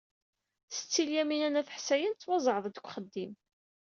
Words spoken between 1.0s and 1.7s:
Lyamina n